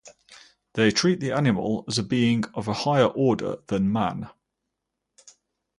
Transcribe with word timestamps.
They 0.73 0.89
treat 0.89 1.19
the 1.19 1.31
animal 1.31 1.85
as 1.87 1.99
a 1.99 2.03
being 2.03 2.45
of 2.55 2.67
a 2.67 2.73
higher 2.73 3.05
order 3.05 3.57
than 3.67 3.91
man. 3.93 4.31